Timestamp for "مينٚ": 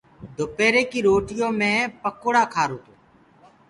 1.59-1.91